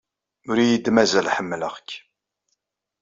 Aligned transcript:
Ur 0.49 0.57
iyi-d-mazal 0.59 1.31
ḥemmleɣ-k. 1.35 1.89